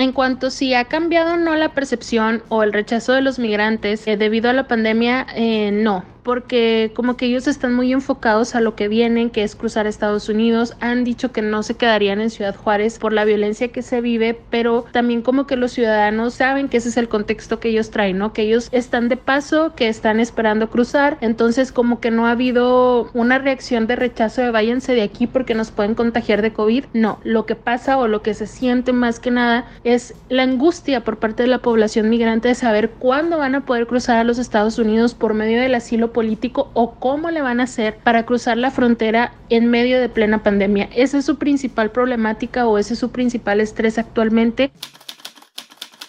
En 0.00 0.12
cuanto 0.12 0.48
si 0.48 0.72
ha 0.72 0.86
cambiado 0.86 1.34
o 1.34 1.36
no 1.36 1.56
la 1.56 1.74
percepción 1.74 2.42
o 2.48 2.62
el 2.62 2.72
rechazo 2.72 3.12
de 3.12 3.20
los 3.20 3.38
migrantes 3.38 4.06
eh, 4.06 4.16
debido 4.16 4.48
a 4.48 4.54
la 4.54 4.66
pandemia, 4.66 5.26
eh, 5.34 5.72
no 5.72 6.06
porque 6.22 6.92
como 6.94 7.16
que 7.16 7.26
ellos 7.26 7.46
están 7.46 7.74
muy 7.74 7.92
enfocados 7.92 8.54
a 8.54 8.60
lo 8.60 8.74
que 8.74 8.88
vienen, 8.88 9.30
que 9.30 9.42
es 9.42 9.56
cruzar 9.56 9.86
Estados 9.86 10.28
Unidos. 10.28 10.76
Han 10.80 11.04
dicho 11.04 11.32
que 11.32 11.42
no 11.42 11.62
se 11.62 11.74
quedarían 11.74 12.20
en 12.20 12.30
Ciudad 12.30 12.56
Juárez 12.56 12.98
por 12.98 13.12
la 13.12 13.24
violencia 13.24 13.68
que 13.68 13.82
se 13.82 14.00
vive, 14.00 14.38
pero 14.50 14.84
también 14.92 15.22
como 15.22 15.46
que 15.46 15.56
los 15.56 15.72
ciudadanos 15.72 16.34
saben 16.34 16.68
que 16.68 16.78
ese 16.78 16.90
es 16.90 16.96
el 16.96 17.08
contexto 17.08 17.60
que 17.60 17.68
ellos 17.68 17.90
traen, 17.90 18.18
¿no? 18.18 18.32
Que 18.32 18.42
ellos 18.42 18.68
están 18.72 19.08
de 19.08 19.16
paso, 19.16 19.74
que 19.74 19.88
están 19.88 20.20
esperando 20.20 20.70
cruzar, 20.70 21.18
entonces 21.20 21.72
como 21.72 22.00
que 22.00 22.10
no 22.10 22.26
ha 22.26 22.32
habido 22.32 23.10
una 23.14 23.38
reacción 23.38 23.86
de 23.86 23.96
rechazo 23.96 24.42
de 24.42 24.50
váyanse 24.50 24.94
de 24.94 25.02
aquí 25.02 25.26
porque 25.26 25.54
nos 25.54 25.70
pueden 25.70 25.94
contagiar 25.94 26.42
de 26.42 26.52
COVID. 26.52 26.84
No, 26.92 27.18
lo 27.24 27.46
que 27.46 27.56
pasa 27.56 27.98
o 27.98 28.08
lo 28.08 28.22
que 28.22 28.34
se 28.34 28.46
siente 28.46 28.92
más 28.92 29.20
que 29.20 29.30
nada 29.30 29.66
es 29.84 30.14
la 30.28 30.42
angustia 30.42 31.04
por 31.04 31.18
parte 31.18 31.42
de 31.42 31.48
la 31.48 31.58
población 31.58 32.08
migrante 32.08 32.48
de 32.48 32.54
saber 32.54 32.90
cuándo 32.90 33.38
van 33.38 33.54
a 33.54 33.64
poder 33.64 33.86
cruzar 33.86 34.18
a 34.18 34.24
los 34.24 34.38
Estados 34.38 34.78
Unidos 34.78 35.14
por 35.14 35.34
medio 35.34 35.60
del 35.60 35.74
asilo 35.74 36.09
político 36.12 36.70
o 36.74 36.94
cómo 36.94 37.30
le 37.30 37.42
van 37.42 37.60
a 37.60 37.64
hacer 37.64 37.98
para 37.98 38.26
cruzar 38.26 38.56
la 38.56 38.70
frontera 38.70 39.34
en 39.48 39.68
medio 39.68 40.00
de 40.00 40.08
plena 40.08 40.42
pandemia. 40.42 40.88
Esa 40.94 41.18
es 41.18 41.24
su 41.24 41.36
principal 41.36 41.90
problemática 41.90 42.66
o 42.66 42.78
ese 42.78 42.94
es 42.94 43.00
su 43.00 43.10
principal 43.10 43.60
estrés 43.60 43.98
actualmente. 43.98 44.70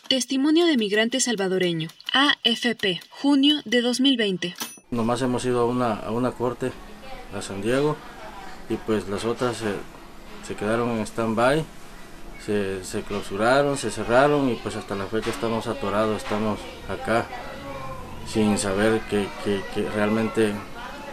Testimonio 0.08 0.66
de 0.66 0.78
migrante 0.78 1.20
salvadoreño, 1.20 1.90
AFP, 2.14 3.00
junio 3.10 3.62
de 3.66 3.82
2020. 3.82 4.56
Nomás 4.90 5.22
hemos 5.22 5.46
ido 5.46 5.62
a 5.62 5.66
una, 5.66 5.94
a 5.94 6.12
una 6.12 6.32
corte 6.32 6.72
a 7.38 7.42
San 7.42 7.62
Diego 7.62 7.96
y 8.70 8.76
pues 8.76 9.08
las 9.08 9.24
otras 9.24 9.58
se, 9.58 9.74
se 10.46 10.56
quedaron 10.56 10.90
en 10.90 11.06
stand-by, 11.06 11.64
se, 12.46 12.84
se 12.84 13.04
clausuraron, 13.04 13.78
se 13.78 13.90
cerraron 13.90 14.50
y 14.50 14.56
pues 14.56 14.76
hasta 14.76 14.96
la 14.96 15.06
fecha 15.06 15.30
estamos 15.30 15.68
atorados, 15.68 16.18
estamos 16.18 16.60
acá 16.90 17.26
sin 18.28 18.58
saber 18.58 19.02
que, 19.10 19.28
que, 19.44 19.62
que 19.74 19.90
realmente 19.90 20.54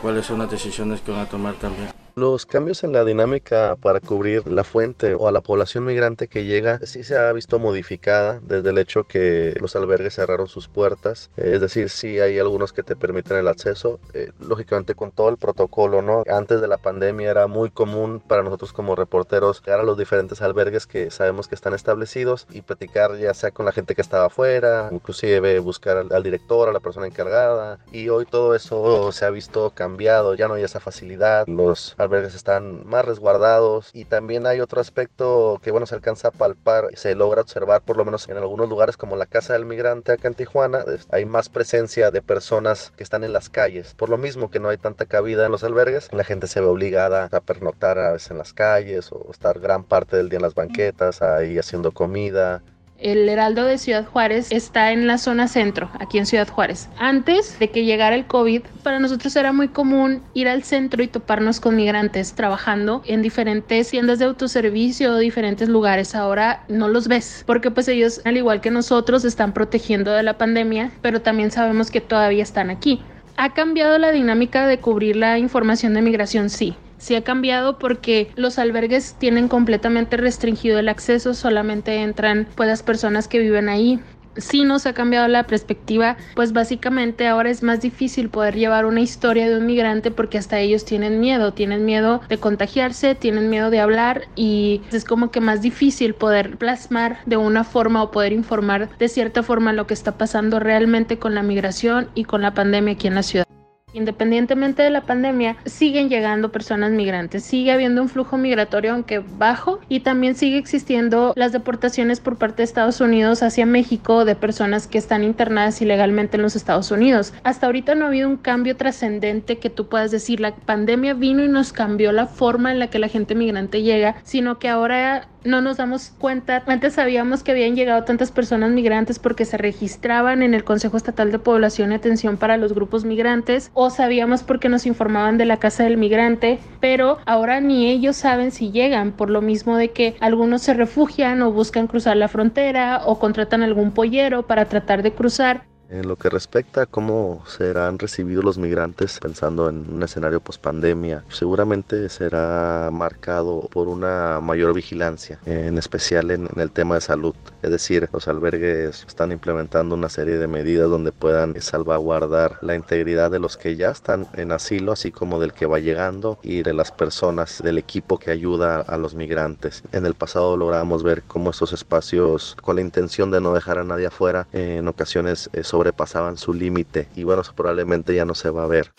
cuáles 0.00 0.26
son 0.26 0.38
las 0.38 0.50
decisiones 0.50 1.00
que 1.00 1.10
van 1.12 1.22
a 1.22 1.26
tomar 1.26 1.54
también. 1.54 1.97
Los 2.18 2.46
cambios 2.46 2.82
en 2.82 2.92
la 2.92 3.04
dinámica 3.04 3.76
para 3.80 4.00
cubrir 4.00 4.44
la 4.48 4.64
fuente 4.64 5.14
o 5.14 5.28
a 5.28 5.32
la 5.32 5.40
población 5.40 5.84
migrante 5.84 6.26
que 6.26 6.44
llega 6.44 6.80
sí 6.82 7.04
se 7.04 7.16
ha 7.16 7.32
visto 7.32 7.60
modificada 7.60 8.40
desde 8.42 8.70
el 8.70 8.78
hecho 8.78 9.04
que 9.04 9.54
los 9.60 9.76
albergues 9.76 10.16
cerraron 10.16 10.48
sus 10.48 10.66
puertas. 10.66 11.30
Es 11.36 11.60
decir, 11.60 11.90
sí 11.90 12.18
hay 12.18 12.40
algunos 12.40 12.72
que 12.72 12.82
te 12.82 12.96
permiten 12.96 13.36
el 13.36 13.46
acceso, 13.46 14.00
eh, 14.14 14.32
lógicamente 14.40 14.96
con 14.96 15.12
todo 15.12 15.28
el 15.28 15.36
protocolo, 15.36 16.02
¿no? 16.02 16.24
Antes 16.28 16.60
de 16.60 16.66
la 16.66 16.78
pandemia 16.78 17.30
era 17.30 17.46
muy 17.46 17.70
común 17.70 18.18
para 18.18 18.42
nosotros 18.42 18.72
como 18.72 18.96
reporteros 18.96 19.62
llegar 19.64 19.78
a 19.78 19.84
los 19.84 19.96
diferentes 19.96 20.42
albergues 20.42 20.88
que 20.88 21.12
sabemos 21.12 21.46
que 21.46 21.54
están 21.54 21.72
establecidos 21.72 22.48
y 22.50 22.62
platicar 22.62 23.16
ya 23.16 23.32
sea 23.32 23.52
con 23.52 23.64
la 23.64 23.70
gente 23.70 23.94
que 23.94 24.02
estaba 24.02 24.26
afuera, 24.26 24.88
inclusive 24.90 25.60
buscar 25.60 25.98
al, 25.98 26.12
al 26.12 26.24
director, 26.24 26.68
a 26.68 26.72
la 26.72 26.80
persona 26.80 27.06
encargada. 27.06 27.78
Y 27.92 28.08
hoy 28.08 28.26
todo 28.26 28.56
eso 28.56 29.12
se 29.12 29.24
ha 29.24 29.30
visto 29.30 29.70
cambiado, 29.70 30.34
ya 30.34 30.48
no 30.48 30.54
hay 30.54 30.64
esa 30.64 30.80
facilidad. 30.80 31.46
Los 31.46 31.94
albergues 32.08 32.34
están 32.34 32.86
más 32.86 33.04
resguardados. 33.04 33.90
Y 33.92 34.04
también 34.04 34.46
hay 34.46 34.60
otro 34.60 34.80
aspecto 34.80 35.60
que 35.62 35.70
bueno 35.70 35.86
se 35.86 35.94
alcanza 35.94 36.28
a 36.28 36.30
palpar, 36.32 36.88
se 36.94 37.14
logra 37.14 37.42
observar 37.42 37.82
por 37.82 37.96
lo 37.96 38.04
menos 38.04 38.28
en 38.28 38.36
algunos 38.36 38.68
lugares 38.68 38.96
como 38.96 39.16
la 39.16 39.26
casa 39.26 39.52
del 39.52 39.64
migrante 39.64 40.12
acá 40.12 40.28
en 40.28 40.34
Tijuana, 40.34 40.84
hay 41.10 41.24
más 41.24 41.48
presencia 41.48 42.10
de 42.10 42.22
personas 42.22 42.92
que 42.96 43.02
están 43.02 43.24
en 43.24 43.32
las 43.32 43.48
calles, 43.48 43.94
por 43.94 44.08
lo 44.08 44.18
mismo 44.18 44.50
que 44.50 44.60
no 44.60 44.68
hay 44.68 44.78
tanta 44.78 45.06
cabida 45.06 45.46
en 45.46 45.52
los 45.52 45.64
albergues, 45.64 46.12
la 46.12 46.24
gente 46.24 46.46
se 46.46 46.60
ve 46.60 46.66
obligada 46.66 47.28
a 47.30 47.40
pernoctar 47.40 47.98
a 47.98 48.12
veces 48.12 48.30
en 48.30 48.38
las 48.38 48.52
calles 48.52 49.10
o 49.12 49.30
estar 49.30 49.58
gran 49.60 49.84
parte 49.84 50.16
del 50.16 50.28
día 50.28 50.38
en 50.38 50.42
las 50.42 50.54
banquetas, 50.54 51.22
ahí 51.22 51.58
haciendo 51.58 51.92
comida, 51.92 52.62
el 52.98 53.28
Heraldo 53.28 53.64
de 53.64 53.78
Ciudad 53.78 54.04
Juárez 54.04 54.48
está 54.50 54.92
en 54.92 55.06
la 55.06 55.18
zona 55.18 55.46
centro, 55.46 55.88
aquí 56.00 56.18
en 56.18 56.26
Ciudad 56.26 56.48
Juárez. 56.48 56.88
Antes 56.98 57.58
de 57.58 57.70
que 57.70 57.84
llegara 57.84 58.16
el 58.16 58.26
COVID, 58.26 58.62
para 58.82 58.98
nosotros 58.98 59.34
era 59.36 59.52
muy 59.52 59.68
común 59.68 60.20
ir 60.34 60.48
al 60.48 60.64
centro 60.64 61.02
y 61.02 61.08
toparnos 61.08 61.60
con 61.60 61.76
migrantes 61.76 62.34
trabajando 62.34 63.02
en 63.06 63.22
diferentes 63.22 63.90
tiendas 63.90 64.18
de 64.18 64.24
autoservicio 64.24 65.16
diferentes 65.16 65.68
lugares. 65.68 66.14
Ahora 66.14 66.64
no 66.68 66.88
los 66.88 67.06
ves, 67.06 67.44
porque 67.46 67.70
pues 67.70 67.86
ellos, 67.88 68.20
al 68.24 68.36
igual 68.36 68.60
que 68.60 68.70
nosotros, 68.70 69.24
están 69.24 69.52
protegiendo 69.52 70.12
de 70.12 70.22
la 70.24 70.36
pandemia, 70.36 70.90
pero 71.00 71.22
también 71.22 71.50
sabemos 71.50 71.90
que 71.90 72.00
todavía 72.00 72.42
están 72.42 72.70
aquí. 72.70 73.00
¿Ha 73.36 73.54
cambiado 73.54 73.98
la 73.98 74.10
dinámica 74.10 74.66
de 74.66 74.80
cubrir 74.80 75.14
la 75.14 75.38
información 75.38 75.94
de 75.94 76.02
migración? 76.02 76.50
Sí 76.50 76.76
sí 76.98 77.14
ha 77.14 77.24
cambiado 77.24 77.78
porque 77.78 78.30
los 78.36 78.58
albergues 78.58 79.16
tienen 79.18 79.48
completamente 79.48 80.16
restringido 80.16 80.78
el 80.78 80.88
acceso, 80.88 81.34
solamente 81.34 82.02
entran 82.02 82.46
pues 82.54 82.68
las 82.68 82.82
personas 82.82 83.28
que 83.28 83.38
viven 83.38 83.68
ahí. 83.68 84.00
Sí 84.36 84.62
nos 84.62 84.86
ha 84.86 84.92
cambiado 84.92 85.26
la 85.26 85.48
perspectiva, 85.48 86.16
pues 86.36 86.52
básicamente 86.52 87.26
ahora 87.26 87.50
es 87.50 87.64
más 87.64 87.80
difícil 87.80 88.28
poder 88.28 88.54
llevar 88.54 88.86
una 88.86 89.00
historia 89.00 89.48
de 89.48 89.58
un 89.58 89.66
migrante 89.66 90.12
porque 90.12 90.38
hasta 90.38 90.60
ellos 90.60 90.84
tienen 90.84 91.18
miedo, 91.18 91.54
tienen 91.54 91.84
miedo 91.84 92.20
de 92.28 92.38
contagiarse, 92.38 93.16
tienen 93.16 93.50
miedo 93.50 93.70
de 93.70 93.80
hablar 93.80 94.28
y 94.36 94.82
es 94.92 95.04
como 95.04 95.32
que 95.32 95.40
más 95.40 95.60
difícil 95.60 96.14
poder 96.14 96.56
plasmar 96.56 97.18
de 97.26 97.36
una 97.36 97.64
forma 97.64 98.00
o 98.00 98.12
poder 98.12 98.32
informar 98.32 98.88
de 98.98 99.08
cierta 99.08 99.42
forma 99.42 99.72
lo 99.72 99.88
que 99.88 99.94
está 99.94 100.16
pasando 100.16 100.60
realmente 100.60 101.18
con 101.18 101.34
la 101.34 101.42
migración 101.42 102.08
y 102.14 102.22
con 102.22 102.40
la 102.40 102.54
pandemia 102.54 102.94
aquí 102.94 103.08
en 103.08 103.16
la 103.16 103.24
ciudad. 103.24 103.48
Independientemente 103.92 104.82
de 104.82 104.90
la 104.90 105.02
pandemia, 105.02 105.56
siguen 105.64 106.08
llegando 106.08 106.52
personas 106.52 106.92
migrantes, 106.92 107.42
sigue 107.42 107.72
habiendo 107.72 108.02
un 108.02 108.08
flujo 108.08 108.36
migratorio 108.36 108.92
aunque 108.92 109.18
bajo 109.20 109.80
y 109.88 110.00
también 110.00 110.34
sigue 110.34 110.58
existiendo 110.58 111.32
las 111.36 111.52
deportaciones 111.52 112.20
por 112.20 112.36
parte 112.36 112.58
de 112.58 112.64
Estados 112.64 113.00
Unidos 113.00 113.42
hacia 113.42 113.66
México 113.66 114.24
de 114.24 114.34
personas 114.34 114.86
que 114.86 114.98
están 114.98 115.24
internadas 115.24 115.80
ilegalmente 115.80 116.36
en 116.36 116.42
los 116.42 116.54
Estados 116.54 116.90
Unidos. 116.90 117.32
Hasta 117.44 117.66
ahorita 117.66 117.94
no 117.94 118.04
ha 118.04 118.08
habido 118.08 118.28
un 118.28 118.36
cambio 118.36 118.76
trascendente 118.76 119.58
que 119.58 119.70
tú 119.70 119.86
puedas 119.88 120.10
decir 120.10 120.40
la 120.40 120.54
pandemia 120.54 121.14
vino 121.14 121.44
y 121.44 121.48
nos 121.48 121.72
cambió 121.72 122.12
la 122.12 122.26
forma 122.26 122.72
en 122.72 122.78
la 122.78 122.88
que 122.88 122.98
la 122.98 123.08
gente 123.08 123.34
migrante 123.34 123.82
llega, 123.82 124.16
sino 124.22 124.58
que 124.58 124.68
ahora 124.68 125.28
no 125.44 125.60
nos 125.60 125.76
damos 125.76 126.12
cuenta. 126.18 126.62
Antes 126.66 126.94
sabíamos 126.94 127.42
que 127.42 127.52
habían 127.52 127.76
llegado 127.76 128.04
tantas 128.04 128.30
personas 128.30 128.70
migrantes 128.70 129.18
porque 129.18 129.44
se 129.44 129.56
registraban 129.56 130.42
en 130.42 130.54
el 130.54 130.64
Consejo 130.64 130.96
Estatal 130.96 131.32
de 131.32 131.38
Población 131.38 131.92
y 131.92 131.94
Atención 131.94 132.36
para 132.36 132.56
los 132.56 132.72
Grupos 132.72 133.04
Migrantes 133.04 133.70
o 133.80 133.90
sabíamos 133.90 134.42
porque 134.42 134.68
nos 134.68 134.86
informaban 134.86 135.38
de 135.38 135.44
la 135.44 135.58
Casa 135.58 135.84
del 135.84 135.98
Migrante, 135.98 136.58
pero 136.80 137.18
ahora 137.26 137.60
ni 137.60 137.88
ellos 137.88 138.16
saben 138.16 138.50
si 138.50 138.72
llegan 138.72 139.12
por 139.12 139.30
lo 139.30 139.40
mismo 139.40 139.76
de 139.76 139.92
que 139.92 140.16
algunos 140.18 140.62
se 140.62 140.74
refugian 140.74 141.40
o 141.42 141.52
buscan 141.52 141.86
cruzar 141.86 142.16
la 142.16 142.26
frontera 142.26 143.02
o 143.06 143.20
contratan 143.20 143.62
algún 143.62 143.92
pollero 143.92 144.48
para 144.48 144.64
tratar 144.64 145.04
de 145.04 145.12
cruzar 145.12 145.67
En 145.90 146.06
lo 146.06 146.16
que 146.16 146.28
respecta 146.28 146.82
a 146.82 146.86
cómo 146.86 147.42
serán 147.46 147.98
recibidos 147.98 148.44
los 148.44 148.58
migrantes 148.58 149.18
pensando 149.20 149.70
en 149.70 149.86
un 149.90 150.02
escenario 150.02 150.40
post 150.40 150.60
pandemia, 150.60 151.24
seguramente 151.30 152.10
será 152.10 152.90
marcado 152.92 153.68
por 153.72 153.88
una 153.88 154.40
mayor 154.42 154.74
vigilancia, 154.74 155.38
en 155.46 155.78
especial 155.78 156.30
en, 156.30 156.48
el 156.56 156.70
tema 156.70 156.96
de 156.96 157.00
salud. 157.00 157.34
Es 157.62 157.70
decir, 157.70 158.08
los 158.12 158.28
albergues 158.28 159.04
están 159.08 159.32
implementando 159.32 159.94
una 159.94 160.10
serie 160.10 160.36
de 160.36 160.46
medidas 160.46 160.90
donde 160.90 161.10
puedan 161.10 161.58
salvaguardar 161.62 162.58
la 162.60 162.74
integridad 162.74 163.30
de 163.30 163.38
los 163.38 163.56
que 163.56 163.76
ya 163.76 163.90
están 163.90 164.26
en 164.34 164.52
asilo, 164.52 164.92
así 164.92 165.10
como 165.10 165.40
del 165.40 165.54
que 165.54 165.64
va 165.64 165.78
llegando 165.78 166.38
y 166.42 166.62
de 166.62 166.74
las 166.74 166.92
personas 166.92 167.62
del 167.62 167.78
equipo 167.78 168.18
que 168.18 168.30
ayuda 168.30 168.82
a 168.82 168.98
los 168.98 169.14
migrantes. 169.14 169.82
En 169.92 170.04
el 170.04 170.12
pasado 170.12 170.54
logramos 170.58 171.02
ver 171.02 171.22
cómo 171.22 171.48
estos 171.48 171.72
espacios, 171.72 172.56
con 172.60 172.76
la 172.76 172.82
intención 172.82 173.30
de 173.30 173.40
no 173.40 173.54
dejar 173.54 173.78
a 173.78 173.84
nadie 173.84 174.06
afuera, 174.06 174.46
en 174.52 174.86
ocasiones 174.86 175.48
eh, 175.54 175.64
sobrepasaban 175.78 176.36
su 176.38 176.54
límite 176.54 177.06
y 177.14 177.22
bueno, 177.22 177.42
probablemente 177.54 178.12
ya 178.12 178.24
no 178.24 178.34
se 178.34 178.50
va 178.50 178.64
a 178.64 178.66
ver. 178.66 178.92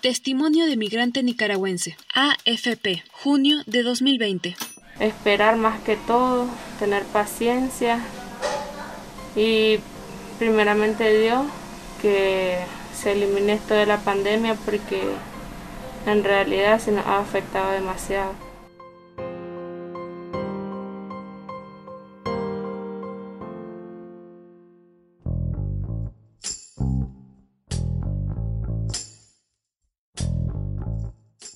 Testimonio 0.00 0.64
de 0.64 0.78
migrante 0.78 1.22
nicaragüense, 1.22 1.98
AFP, 2.14 3.04
junio 3.12 3.58
de 3.66 3.82
2020. 3.82 4.56
Esperar 5.00 5.56
más 5.56 5.82
que 5.82 5.96
todo, 5.96 6.46
tener 6.78 7.02
paciencia 7.04 8.00
y 9.36 9.80
primeramente 10.38 11.18
Dios 11.18 11.44
que 12.00 12.60
se 12.94 13.12
elimine 13.12 13.52
esto 13.54 13.74
de 13.74 13.84
la 13.84 13.98
pandemia 13.98 14.54
porque 14.64 15.02
en 16.06 16.24
realidad 16.24 16.80
se 16.80 16.92
nos 16.92 17.04
ha 17.04 17.18
afectado 17.18 17.72
demasiado. 17.72 18.32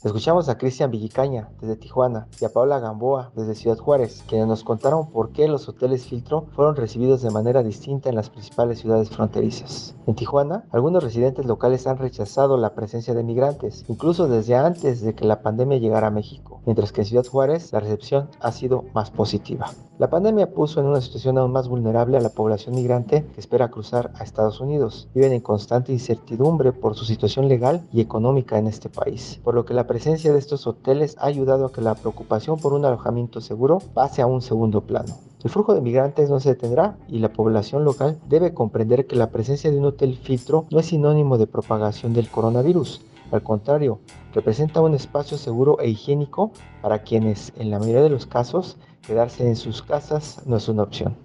Escuchamos 0.05 0.49
a 0.49 0.57
Cristian 0.57 0.93
Villicaña 0.93 1.49
desde 1.61 1.75
Tijuana 1.75 2.29
y 2.41 2.45
a 2.45 2.53
Paula 2.53 2.79
Gamboa 2.79 3.33
desde 3.35 3.57
Ciudad 3.57 3.79
Juárez, 3.79 4.23
quienes 4.29 4.47
nos 4.47 4.63
contaron 4.63 5.11
por 5.11 5.33
qué 5.33 5.49
los 5.49 5.69
hoteles 5.69 6.07
filtro 6.07 6.47
fueron 6.55 6.77
recibidos 6.77 7.21
de 7.21 7.33
manera 7.33 7.65
distinta 7.65 8.09
en 8.09 8.15
las 8.15 8.31
principales 8.31 8.79
ciudades 8.79 9.11
fronterizas. 9.11 9.97
En 10.07 10.15
Tijuana, 10.15 10.65
algunos 10.71 11.03
residentes 11.03 11.47
locales 11.47 11.89
han 11.89 11.99
rechazado 11.99 12.57
la 12.59 12.77
presencia 12.77 13.13
de 13.13 13.25
migrantes, 13.25 13.85
incluso 13.89 14.29
desde 14.29 14.55
antes 14.55 15.01
de 15.01 15.17
que 15.17 15.25
la 15.25 15.43
pandemia 15.43 15.79
llegara 15.79 16.07
a 16.07 16.13
México, 16.13 16.63
mientras 16.65 16.93
que 16.93 17.01
en 17.01 17.07
Ciudad 17.09 17.27
Juárez 17.27 17.73
la 17.73 17.81
recepción 17.81 18.31
ha 18.39 18.53
sido 18.53 18.85
más 18.95 19.11
positiva. 19.11 19.67
La 19.99 20.09
pandemia 20.09 20.55
puso 20.55 20.79
en 20.79 20.87
una 20.87 21.01
situación 21.01 21.39
aún 21.39 21.51
más 21.51 21.67
vulnerable 21.67 22.17
a 22.17 22.21
la 22.21 22.29
población 22.29 22.77
migrante 22.77 23.27
que 23.35 23.41
espera 23.41 23.69
cruzar 23.69 24.13
a 24.15 24.23
Estados 24.23 24.61
Unidos. 24.61 25.09
Viven 25.13 25.33
en 25.33 25.41
constante 25.41 25.93
incertidumbre 25.93 26.71
por 26.71 26.95
su 26.95 27.05
situación 27.05 27.49
legal 27.49 27.85
y 27.93 28.01
económica 28.01 28.59
en 28.59 28.69
este 28.69 28.89
país, 28.89 29.41
por 29.43 29.57
lo 29.57 29.65
que 29.65 29.75
la 29.75 29.89
presencia 29.89 30.33
de 30.33 30.39
estos 30.39 30.69
hoteles 30.69 31.17
ha 31.19 31.27
ayudado 31.27 31.67
a 31.67 31.73
que 31.73 31.81
la 31.81 31.97
preocupación 31.97 32.61
por 32.61 32.75
un 32.75 32.85
alojamiento 32.85 33.41
seguro 33.41 33.79
pase 33.93 34.23
a 34.23 34.29
un 34.29 34.41
segundo 34.41 34.83
plano. 34.83 35.17
El 35.43 35.51
flujo 35.51 35.75
de 35.75 35.81
migrantes 35.81 36.31
no 36.31 36.39
se 36.39 36.51
detendrá 36.51 36.97
y 37.09 37.19
la 37.19 37.33
población 37.33 37.85
local 37.85 38.21
debe 38.29 38.55
comprender 38.55 39.09
que 39.09 39.17
la 39.17 39.31
presencia 39.31 39.69
de 39.69 39.79
un 39.79 39.87
hotel 39.87 40.17
filtro 40.17 40.67
no 40.71 40.79
es 40.79 40.87
sinónimo 40.87 41.39
de 41.39 41.49
propagación 41.49 42.13
del 42.13 42.31
coronavirus. 42.31 43.01
Al 43.33 43.43
contrario, 43.43 43.99
representa 44.33 44.81
un 44.81 44.95
espacio 44.95 45.37
seguro 45.37 45.81
e 45.81 45.89
higiénico 45.89 46.53
para 46.83 47.03
quienes, 47.03 47.53
en 47.57 47.71
la 47.71 47.79
mayoría 47.79 48.03
de 48.03 48.11
los 48.11 48.27
casos, 48.27 48.79
quedarse 49.07 49.47
en 49.47 49.57
sus 49.57 49.83
casas 49.83 50.43
no 50.47 50.57
es 50.57 50.69
una 50.69 50.83
opción. 50.83 51.17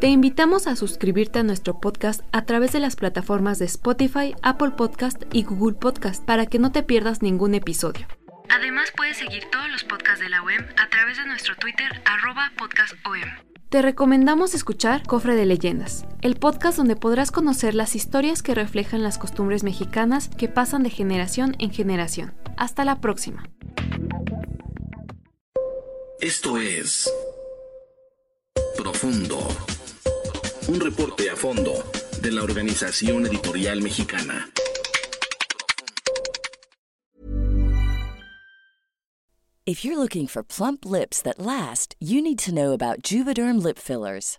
Te 0.00 0.08
invitamos 0.08 0.66
a 0.66 0.76
suscribirte 0.76 1.38
a 1.38 1.42
nuestro 1.42 1.80
podcast 1.80 2.20
a 2.30 2.44
través 2.44 2.72
de 2.72 2.80
las 2.80 2.96
plataformas 2.96 3.58
de 3.58 3.64
Spotify, 3.64 4.34
Apple 4.42 4.72
Podcast 4.72 5.22
y 5.32 5.42
Google 5.42 5.76
Podcast 5.76 6.22
para 6.22 6.44
que 6.46 6.58
no 6.58 6.70
te 6.70 6.82
pierdas 6.82 7.22
ningún 7.22 7.54
episodio. 7.54 8.06
Además 8.50 8.92
puedes 8.94 9.16
seguir 9.16 9.44
todos 9.50 9.68
los 9.70 9.84
podcasts 9.84 10.20
de 10.20 10.28
la 10.28 10.42
OEM 10.42 10.64
a 10.76 10.88
través 10.90 11.16
de 11.16 11.26
nuestro 11.26 11.56
Twitter 11.56 12.02
arroba 12.04 12.52
podcastom. 12.58 13.12
Te 13.70 13.82
recomendamos 13.82 14.54
escuchar 14.54 15.02
Cofre 15.02 15.34
de 15.34 15.44
Leyendas, 15.44 16.06
el 16.22 16.36
podcast 16.36 16.76
donde 16.78 16.94
podrás 16.94 17.32
conocer 17.32 17.74
las 17.74 17.96
historias 17.96 18.42
que 18.42 18.54
reflejan 18.54 19.02
las 19.02 19.18
costumbres 19.18 19.64
mexicanas 19.64 20.28
que 20.28 20.48
pasan 20.48 20.84
de 20.84 20.90
generación 20.90 21.56
en 21.58 21.72
generación. 21.72 22.32
Hasta 22.56 22.84
la 22.84 23.00
próxima. 23.00 23.48
Esto 26.20 26.58
es 26.58 27.10
Profundo 28.76 29.38
un 30.68 30.80
reporte 30.80 31.30
a 31.30 31.36
fondo 31.36 31.72
de 32.20 32.32
la 32.32 32.42
Organización 32.42 33.26
Editorial 33.26 33.80
Mexicana. 33.80 34.48
If 39.64 39.84
you're 39.84 39.96
looking 39.96 40.26
for 40.26 40.42
plump 40.42 40.84
lips 40.84 41.22
that 41.22 41.38
last, 41.38 41.94
you 42.00 42.20
need 42.22 42.38
to 42.40 42.52
know 42.52 42.72
about 42.72 43.02
Juvederm 43.02 43.62
lip 43.62 43.78
fillers. 43.78 44.38